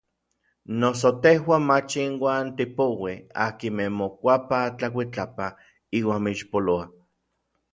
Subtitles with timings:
[0.79, 5.53] Noso tejuan mach inuan tipouij akinmej mokuapaj tlakuitlapan
[5.97, 6.87] iuan mixpolouaj.